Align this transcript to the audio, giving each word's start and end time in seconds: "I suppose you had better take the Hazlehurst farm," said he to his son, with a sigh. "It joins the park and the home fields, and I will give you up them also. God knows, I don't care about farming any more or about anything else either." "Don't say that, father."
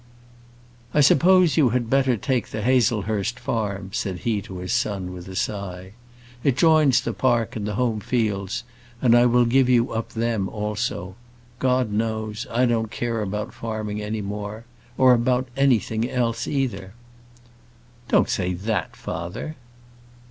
"I 0.95 1.01
suppose 1.01 1.57
you 1.57 1.69
had 1.69 1.87
better 1.87 2.17
take 2.17 2.47
the 2.49 2.63
Hazlehurst 2.63 3.37
farm," 3.39 3.91
said 3.93 4.21
he 4.21 4.41
to 4.41 4.57
his 4.57 4.73
son, 4.73 5.13
with 5.13 5.27
a 5.27 5.35
sigh. 5.35 5.91
"It 6.43 6.57
joins 6.57 6.99
the 7.01 7.13
park 7.13 7.55
and 7.55 7.67
the 7.67 7.75
home 7.75 7.99
fields, 7.99 8.63
and 8.99 9.13
I 9.15 9.27
will 9.27 9.45
give 9.45 9.69
you 9.69 9.91
up 9.93 10.09
them 10.09 10.49
also. 10.49 11.13
God 11.59 11.91
knows, 11.91 12.47
I 12.49 12.65
don't 12.65 12.89
care 12.89 13.21
about 13.21 13.53
farming 13.53 14.01
any 14.01 14.21
more 14.21 14.65
or 14.97 15.13
about 15.13 15.47
anything 15.55 16.09
else 16.09 16.47
either." 16.47 16.95
"Don't 18.07 18.27
say 18.27 18.53
that, 18.53 18.95
father." 18.95 19.55